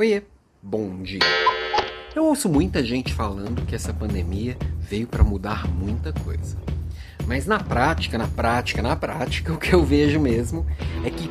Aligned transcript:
Oiê, 0.00 0.22
bom 0.62 1.02
dia. 1.02 1.20
Eu 2.16 2.24
ouço 2.24 2.48
muita 2.48 2.82
gente 2.82 3.12
falando 3.12 3.66
que 3.66 3.74
essa 3.74 3.92
pandemia 3.92 4.56
veio 4.80 5.06
para 5.06 5.22
mudar 5.22 5.68
muita 5.68 6.10
coisa. 6.10 6.56
Mas 7.26 7.44
na 7.44 7.58
prática, 7.58 8.16
na 8.16 8.26
prática, 8.26 8.80
na 8.80 8.96
prática, 8.96 9.52
o 9.52 9.58
que 9.58 9.74
eu 9.74 9.84
vejo 9.84 10.18
mesmo 10.18 10.64
é 11.04 11.10
que 11.10 11.28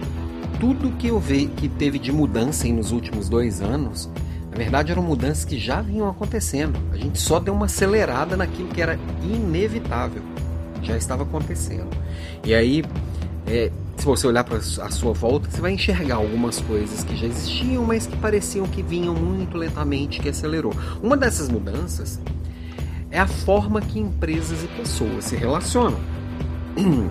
tudo 0.60 0.92
que 0.98 1.08
eu 1.08 1.20
vejo 1.20 1.50
que 1.50 1.68
teve 1.68 1.98
de 1.98 2.12
mudança 2.12 2.68
nos 2.68 2.92
últimos 2.92 3.28
dois 3.28 3.60
anos, 3.60 4.08
na 4.52 4.58
verdade 4.58 4.92
eram 4.92 5.02
mudanças 5.02 5.44
que 5.44 5.58
já 5.58 5.82
vinham 5.82 6.08
acontecendo. 6.08 6.80
A 6.94 6.98
gente 6.98 7.18
só 7.18 7.40
deu 7.40 7.56
uma 7.56 7.66
acelerada 7.66 8.38
naquilo 8.38 8.68
que 8.68 8.84
era 8.84 9.00
inevitável, 9.24 10.22
já 10.84 10.96
estava 10.96 11.24
acontecendo. 11.24 11.90
E 12.46 12.54
aí, 12.54 12.84
é, 13.48 13.72
se 14.00 14.06
você 14.06 14.26
olhar 14.26 14.46
para 14.46 14.58
a 14.58 14.90
sua 14.90 15.12
volta, 15.12 15.52
você 15.52 15.60
vai 15.60 15.74
enxergar 15.74 16.16
algumas 16.16 16.62
coisas 16.62 17.04
que 17.04 17.18
já 17.18 17.28
existiam, 17.28 17.84
mas 17.84 18.08
que 18.08 18.16
pareciam 18.16 18.66
que 18.66 18.82
vinham 18.82 19.14
muito 19.14 19.58
lentamente, 19.58 20.22
que 20.22 20.30
acelerou. 20.30 20.74
Uma 21.04 21.18
dessas 21.18 21.50
mudanças 21.50 22.18
é 23.12 23.20
a 23.20 23.28
forma 23.28 23.82
que 23.82 24.00
empresas 24.00 24.64
e 24.64 24.68
pessoas 24.68 25.26
se 25.26 25.36
relacionam. 25.36 26.00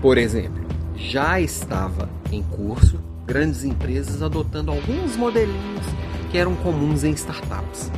Por 0.00 0.16
exemplo, 0.16 0.64
já 0.94 1.40
estava 1.40 2.08
em 2.30 2.40
curso 2.40 3.00
grandes 3.26 3.64
empresas 3.64 4.22
adotando 4.22 4.70
alguns 4.70 5.16
modelinhos 5.16 5.86
que 6.30 6.38
eram 6.38 6.54
comuns 6.54 7.02
em 7.02 7.10
startups. 7.10 7.90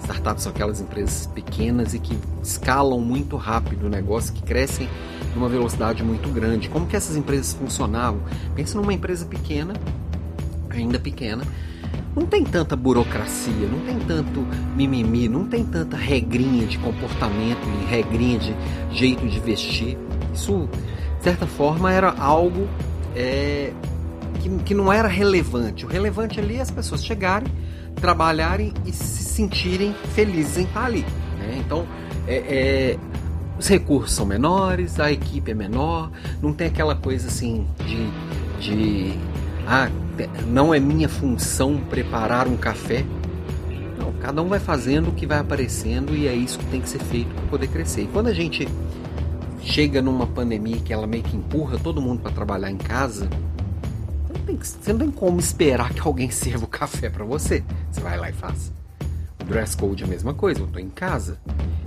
Startups 0.00 0.42
são 0.42 0.52
aquelas 0.52 0.80
empresas 0.80 1.26
pequenas 1.26 1.94
e 1.94 1.98
que 1.98 2.18
escalam 2.42 3.00
muito 3.00 3.36
rápido 3.36 3.86
o 3.86 3.88
negócio, 3.88 4.32
que 4.32 4.42
crescem 4.42 4.88
numa 5.34 5.48
velocidade 5.48 6.02
muito 6.02 6.28
grande. 6.28 6.68
Como 6.68 6.86
que 6.86 6.96
essas 6.96 7.16
empresas 7.16 7.52
funcionavam? 7.52 8.20
Pensa 8.54 8.76
numa 8.78 8.92
empresa 8.92 9.24
pequena, 9.24 9.74
ainda 10.68 10.98
pequena, 10.98 11.44
não 12.14 12.26
tem 12.26 12.44
tanta 12.44 12.74
burocracia, 12.74 13.68
não 13.68 13.80
tem 13.80 13.98
tanto 14.00 14.44
mimimi, 14.76 15.28
não 15.28 15.46
tem 15.46 15.64
tanta 15.64 15.96
regrinha 15.96 16.66
de 16.66 16.78
comportamento 16.78 17.60
e 17.80 17.90
regrinha 17.90 18.38
de 18.38 18.54
jeito 18.90 19.26
de 19.28 19.38
vestir. 19.38 19.96
Isso, 20.34 20.68
de 21.18 21.24
certa 21.24 21.46
forma, 21.46 21.92
era 21.92 22.10
algo 22.18 22.68
é, 23.14 23.72
que, 24.40 24.48
que 24.64 24.74
não 24.74 24.92
era 24.92 25.06
relevante. 25.06 25.84
O 25.84 25.88
relevante 25.88 26.40
ali 26.40 26.56
é 26.56 26.60
as 26.60 26.70
pessoas 26.70 27.04
chegarem, 27.04 27.52
trabalharem 28.00 28.72
e 28.86 28.92
se 28.92 29.24
sentirem 29.24 29.94
felizes 30.14 30.58
em 30.58 30.64
estar 30.64 30.84
ali. 30.84 31.04
Né? 31.38 31.58
Então, 31.58 31.86
é, 32.26 32.34
é, 32.34 32.98
os 33.58 33.68
recursos 33.68 34.12
são 34.12 34.24
menores, 34.24 34.98
a 34.98 35.12
equipe 35.12 35.50
é 35.50 35.54
menor, 35.54 36.10
não 36.40 36.52
tem 36.52 36.66
aquela 36.66 36.94
coisa 36.94 37.28
assim 37.28 37.66
de, 37.86 38.10
de 38.60 39.18
ah, 39.66 39.88
não 40.46 40.74
é 40.74 40.80
minha 40.80 41.08
função 41.08 41.78
preparar 41.88 42.48
um 42.48 42.56
café. 42.56 43.04
Não, 43.98 44.12
cada 44.14 44.42
um 44.42 44.48
vai 44.48 44.58
fazendo 44.58 45.08
o 45.08 45.12
que 45.12 45.26
vai 45.26 45.38
aparecendo 45.38 46.14
e 46.16 46.26
é 46.26 46.34
isso 46.34 46.58
que 46.58 46.66
tem 46.66 46.80
que 46.80 46.88
ser 46.88 47.00
feito 47.00 47.32
para 47.34 47.44
poder 47.44 47.68
crescer. 47.68 48.02
E 48.02 48.06
quando 48.06 48.28
a 48.28 48.32
gente 48.32 48.66
chega 49.62 50.00
numa 50.00 50.26
pandemia 50.26 50.78
que 50.78 50.92
ela 50.92 51.06
meio 51.06 51.22
que 51.22 51.36
empurra 51.36 51.78
todo 51.78 52.00
mundo 52.00 52.20
para 52.20 52.32
trabalhar 52.32 52.70
em 52.70 52.78
casa, 52.78 53.28
tem, 54.42 54.56
você 54.56 54.92
não 54.92 55.00
tem 55.00 55.10
como 55.10 55.38
esperar 55.38 55.92
que 55.92 56.00
alguém 56.00 56.30
sirva 56.30 56.64
o 56.64 56.68
café 56.68 57.08
para 57.08 57.24
você. 57.24 57.62
Você 57.90 58.00
vai 58.00 58.18
lá 58.18 58.30
e 58.30 58.32
faz. 58.32 58.72
O 59.40 59.44
dress 59.44 59.76
code 59.76 60.02
é 60.02 60.06
a 60.06 60.08
mesma 60.08 60.34
coisa, 60.34 60.60
eu 60.60 60.66
estou 60.66 60.80
em 60.80 60.90
casa. 60.90 61.38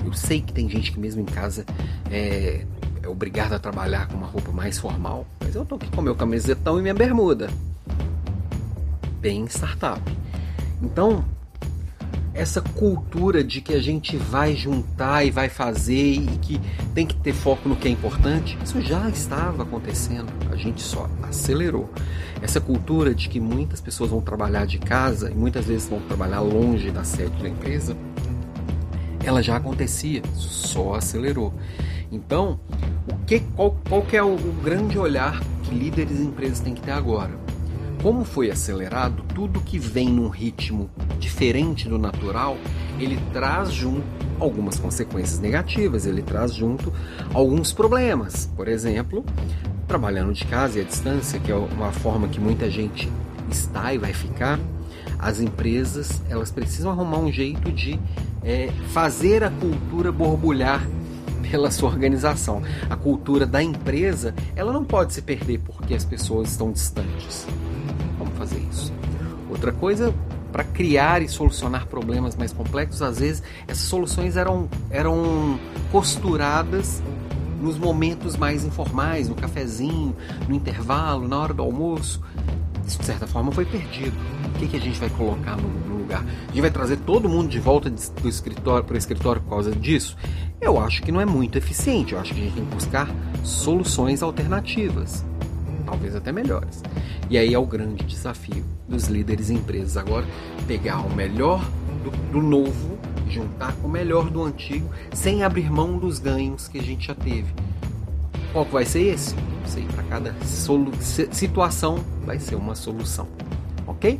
Eu 0.06 0.14
sei 0.14 0.42
que 0.42 0.52
tem 0.52 0.70
gente 0.70 0.92
que 0.92 1.00
mesmo 1.00 1.22
em 1.22 1.26
casa 1.26 1.66
é, 2.12 2.66
é 3.02 3.08
obrigada 3.08 3.56
a 3.56 3.59
trabalhar 3.59 4.08
com 4.08 4.16
uma 4.16 4.28
roupa 4.28 4.52
mais 4.52 4.80
formal, 4.80 5.26
mas 5.40 5.56
eu 5.56 5.66
tô 5.66 5.76
aqui 5.76 5.90
com 5.90 6.02
meu 6.02 6.16
camisetão 6.16 6.80
e 6.80 6.81
minha 6.81 6.94
bermuda. 6.94 7.50
Bem 9.20 9.46
startup. 9.46 10.02
Então, 10.81 11.24
essa 12.34 12.62
cultura 12.62 13.44
de 13.44 13.62
que 13.62 13.73
a 13.73 13.81
gente 13.81 14.17
vai 14.17 14.56
juntar 14.56 15.23
e 15.23 15.30
vai 15.30 15.50
fazer 15.50 16.14
e 16.14 16.28
que 16.42 16.59
tem 16.94 17.06
que 17.06 17.16
ter 17.16 17.34
foco 17.34 17.70
no 17.70 17.75
que 17.75 17.88
é 17.88 17.92
importante, 17.92 18.58
isso 18.63 18.81
já 18.81 19.08
estava 19.09 19.63
acontecendo, 19.63 20.31
a 20.52 20.56
gente 20.56 20.81
só 20.81 21.08
acelerou. 21.22 21.90
Essa 22.41 22.59
cultura 22.59 23.13
de 23.13 23.30
que 23.30 23.40
muitas 23.40 23.80
pessoas 23.80 24.09
vão 24.09 24.19
trabalhar 24.19 24.66
de 24.66 24.80
casa 24.80 25.31
e 25.31 25.35
muitas 25.35 25.66
vezes 25.66 25.88
vão 25.88 26.00
trabalhar 26.02 26.40
longe 26.40 26.90
da 26.90 27.03
sede 27.03 27.41
da 27.41 27.47
empresa, 27.47 27.96
ela 29.24 29.41
já 29.41 29.56
acontecia, 29.56 30.22
só 30.34 30.96
acelerou. 30.96 31.53
Então, 32.12 32.59
o 33.08 33.16
que, 33.25 33.40
qual, 33.56 33.78
qual 33.88 34.02
que 34.02 34.18
é 34.18 34.24
o, 34.24 34.34
o 34.34 34.53
grande 34.63 34.97
olhar 34.97 35.40
que 35.63 35.74
líderes 35.74 36.19
e 36.19 36.24
empresas 36.24 36.59
têm 36.59 36.74
que 36.74 36.81
ter 36.81 36.91
agora? 36.91 37.31
Como 38.02 38.26
foi 38.26 38.52
acelerado, 38.52 39.24
tudo 39.34 39.62
que 39.62 39.80
vem 39.80 40.09
num 40.09 40.28
ritmo 40.28 40.90
diferente 41.20 41.88
do 41.88 41.98
natural, 41.98 42.58
ele 43.00 43.20
traz 43.31 43.72
junto 43.72 44.04
algumas 44.40 44.78
consequências 44.78 45.40
negativas, 45.40 46.06
ele 46.06 46.22
traz 46.22 46.53
junto 46.53 46.92
alguns 47.34 47.72
problemas. 47.72 48.50
Por 48.56 48.68
exemplo, 48.68 49.24
trabalhando 49.88 50.34
de 50.34 50.46
casa 50.46 50.80
e 50.80 50.82
à 50.82 50.86
distância, 50.86 51.40
que 51.40 51.52
é 51.52 51.56
uma 51.56 51.92
forma 51.92 52.28
que 52.28 52.40
muita 52.40 52.70
gente 52.70 53.09
está 53.50 53.94
e 53.94 53.98
vai 53.98 54.14
ficar, 54.14 54.59
as 55.20 55.40
empresas 55.40 56.22
elas 56.30 56.52
precisam 56.52 56.92
arrumar 56.92 57.20
um 57.20 57.32
jeito 57.32 57.72
de 57.72 58.00
é, 58.44 58.70
fazer 58.92 59.44
a 59.44 59.50
cultura 59.50 60.12
borbulhar 60.12 60.86
pela 61.50 61.72
sua 61.72 61.90
organização. 61.90 62.62
A 62.90 62.96
cultura 62.96 63.46
da 63.46 63.64
empresa 63.64 64.34
ela 64.56 64.74
não 64.74 64.84
pode 64.84 65.14
se 65.14 65.22
perder 65.22 65.59
porque 65.59 65.94
as 65.94 66.03
pessoas 66.03 66.50
estão 66.52 66.72
distantes. 66.72 67.48
Outra 69.63 69.79
coisa, 69.79 70.13
para 70.51 70.66
criar 70.66 71.22
e 71.22 71.29
solucionar 71.29 71.88
problemas 71.88 72.35
mais 72.35 72.51
complexos, 72.51 73.01
às 73.01 73.19
vezes 73.19 73.41
essas 73.66 73.85
soluções 73.85 74.35
eram, 74.35 74.68
eram 74.90 75.57
costuradas 75.90 77.01
nos 77.62 77.78
momentos 77.78 78.35
mais 78.35 78.66
informais, 78.66 79.29
no 79.29 79.35
cafezinho, 79.35 80.13
no 80.50 80.53
intervalo, 80.53 81.29
na 81.29 81.40
hora 81.40 81.53
do 81.53 81.63
almoço. 81.63 82.22
Isso, 82.85 83.00
de 83.00 83.06
certa 83.06 83.25
forma, 83.25 83.53
foi 83.53 83.63
perdido. 83.63 84.13
O 84.53 84.59
que, 84.59 84.68
que 84.68 84.75
a 84.75 84.81
gente 84.81 85.00
vai 85.00 85.09
colocar 85.12 85.56
no, 85.56 85.69
no 85.69 86.00
lugar? 86.00 86.25
A 86.25 86.47
gente 86.47 86.59
vai 86.59 86.69
trazer 86.69 86.97
todo 86.97 87.29
mundo 87.29 87.47
de 87.47 87.59
volta 87.59 87.90
do 87.90 88.28
escritório 88.28 88.84
para 88.84 88.96
o 88.96 88.97
escritório 88.97 89.41
por 89.41 89.50
causa 89.50 89.72
disso? 89.72 90.18
Eu 90.59 90.78
acho 90.78 91.02
que 91.02 91.09
não 91.09 91.22
é 91.22 91.25
muito 91.25 91.57
eficiente. 91.57 92.12
Eu 92.12 92.19
acho 92.19 92.34
que 92.34 92.41
a 92.41 92.44
gente 92.44 92.56
tem 92.56 92.66
que 92.66 92.75
buscar 92.75 93.07
soluções 93.46 94.22
alternativas, 94.22 95.23
talvez 95.85 96.18
até 96.18 96.34
melhores. 96.34 96.84
E 97.34 97.38
aí 97.40 97.52
é 97.52 97.58
o 97.58 97.66
grande 97.66 98.06
desafio 98.06 98.64
dos 98.88 99.06
líderes 99.06 99.50
e 99.50 99.56
empresas 99.56 99.98
agora 99.98 100.24
pegar 100.68 101.00
o 101.00 101.10
melhor 101.16 101.68
do, 102.04 102.12
do 102.32 102.40
novo, 102.40 102.96
juntar 103.28 103.74
com 103.78 103.88
o 103.88 103.90
melhor 103.90 104.30
do 104.30 104.44
antigo, 104.44 104.88
sem 105.12 105.42
abrir 105.42 105.68
mão 105.68 105.98
dos 105.98 106.20
ganhos 106.20 106.68
que 106.68 106.78
a 106.78 106.84
gente 106.84 107.08
já 107.08 107.16
teve. 107.16 107.52
Qual 108.52 108.64
vai 108.66 108.86
ser 108.86 109.12
esse? 109.12 109.34
Não 109.34 109.68
sei, 109.68 109.84
para 109.86 110.04
cada 110.04 110.36
situação 111.32 112.06
vai 112.24 112.38
ser 112.38 112.54
uma 112.54 112.76
solução. 112.76 113.28
Ok? 113.88 114.20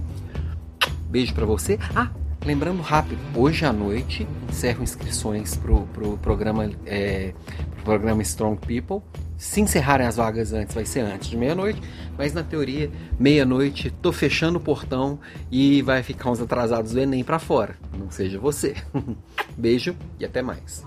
Beijo 1.08 1.36
para 1.36 1.46
você. 1.46 1.78
Ah, 1.96 2.10
lembrando 2.44 2.82
rápido, 2.82 3.22
hoje 3.36 3.64
à 3.64 3.72
noite 3.72 4.28
encerro 4.50 4.82
inscrições 4.82 5.56
pro, 5.56 5.82
pro 5.94 6.18
programa, 6.18 6.68
é, 6.84 7.36
pro 7.76 7.84
programa 7.84 8.24
Strong 8.24 8.60
People. 8.66 9.08
Se 9.44 9.60
encerrarem 9.60 10.08
as 10.08 10.16
vagas 10.16 10.54
antes, 10.54 10.74
vai 10.74 10.86
ser 10.86 11.02
antes 11.02 11.30
de 11.30 11.36
meia-noite, 11.36 11.80
mas 12.18 12.34
na 12.34 12.44
teoria, 12.44 12.90
meia-noite, 13.20 13.92
tô 14.02 14.12
fechando 14.12 14.58
o 14.58 14.62
portão 14.62 15.20
e 15.52 15.82
vai 15.82 16.02
ficar 16.02 16.32
uns 16.32 16.40
atrasados 16.40 16.94
do 16.94 17.00
Enem 17.00 17.26
para 17.26 17.38
fora. 17.38 17.76
Não 17.96 18.10
seja 18.10 18.40
você. 18.40 18.74
Beijo 19.58 19.98
e 20.18 20.24
até 20.24 20.42
mais. 20.42 20.86